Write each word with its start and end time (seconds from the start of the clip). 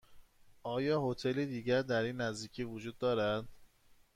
آیا 0.63 1.01
هتل 1.09 1.45
دیگری 1.45 1.83
در 1.83 2.01
این 2.01 2.21
نزدیکی 2.21 2.63
وجود 2.63 2.97
دارد؟ 2.97 3.45